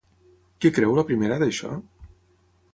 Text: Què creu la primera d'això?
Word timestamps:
Què 0.65 0.71
creu 0.77 0.95
la 1.01 1.05
primera 1.11 1.39
d'això? 1.45 1.73